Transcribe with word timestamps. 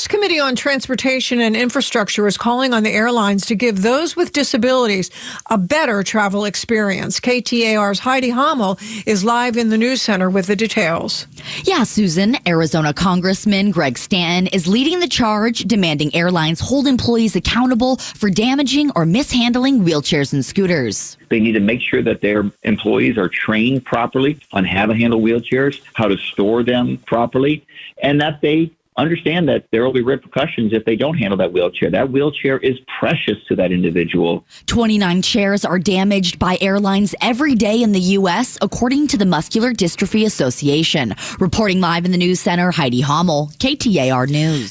House 0.00 0.08
Committee 0.08 0.40
on 0.40 0.56
Transportation 0.56 1.42
and 1.42 1.54
Infrastructure 1.54 2.26
is 2.26 2.38
calling 2.38 2.72
on 2.72 2.84
the 2.84 2.90
airlines 2.90 3.44
to 3.44 3.54
give 3.54 3.82
those 3.82 4.16
with 4.16 4.32
disabilities 4.32 5.10
a 5.50 5.58
better 5.58 6.02
travel 6.02 6.46
experience. 6.46 7.20
KTAR's 7.20 7.98
Heidi 7.98 8.30
Hommel 8.30 8.80
is 9.06 9.24
live 9.24 9.58
in 9.58 9.68
the 9.68 9.76
news 9.76 10.00
center 10.00 10.30
with 10.30 10.46
the 10.46 10.56
details. 10.56 11.26
Yeah, 11.64 11.84
Susan, 11.84 12.38
Arizona 12.48 12.94
Congressman 12.94 13.72
Greg 13.72 13.98
Stanton 13.98 14.46
is 14.54 14.66
leading 14.66 15.00
the 15.00 15.06
charge, 15.06 15.64
demanding 15.64 16.14
airlines 16.14 16.60
hold 16.60 16.86
employees 16.86 17.36
accountable 17.36 17.96
for 17.98 18.30
damaging 18.30 18.90
or 18.96 19.04
mishandling 19.04 19.80
wheelchairs 19.80 20.32
and 20.32 20.42
scooters. 20.42 21.18
They 21.28 21.40
need 21.40 21.52
to 21.52 21.60
make 21.60 21.82
sure 21.82 22.00
that 22.00 22.22
their 22.22 22.50
employees 22.62 23.18
are 23.18 23.28
trained 23.28 23.84
properly 23.84 24.40
on 24.52 24.64
how 24.64 24.86
to 24.86 24.94
handle 24.94 25.20
wheelchairs, 25.20 25.78
how 25.92 26.08
to 26.08 26.16
store 26.16 26.62
them 26.62 26.96
properly, 27.06 27.66
and 28.02 28.18
that 28.22 28.40
they 28.40 28.72
understand 28.96 29.48
that 29.48 29.66
there 29.72 29.84
will 29.84 29.92
be 29.92 30.02
repercussions 30.02 30.72
if 30.72 30.84
they 30.84 30.96
don't 30.96 31.16
handle 31.16 31.36
that 31.38 31.52
wheelchair. 31.52 31.90
That 31.90 32.10
wheelchair 32.10 32.58
is 32.58 32.78
precious 32.98 33.36
to 33.48 33.56
that 33.56 33.72
individual. 33.72 34.44
29 34.66 35.22
chairs 35.22 35.64
are 35.64 35.78
damaged 35.78 36.38
by 36.38 36.58
airlines 36.60 37.14
every 37.20 37.54
day 37.54 37.82
in 37.82 37.92
the 37.92 38.00
U.S., 38.00 38.58
according 38.60 39.08
to 39.08 39.16
the 39.16 39.26
Muscular 39.26 39.72
Dystrophy 39.72 40.26
Association. 40.26 41.14
Reporting 41.38 41.80
live 41.80 42.04
in 42.04 42.10
the 42.10 42.18
news 42.18 42.40
center, 42.40 42.70
Heidi 42.70 43.02
Hommel, 43.02 43.56
KTAR 43.58 44.28
News. 44.28 44.68